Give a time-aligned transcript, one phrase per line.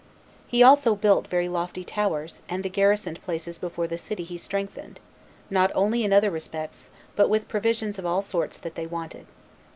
[0.47, 4.99] He also built very lofty towers, and the garrisoned places before the city he strengthened,
[5.51, 9.27] not only in other respects, but with provisions of all sorts that they wanted.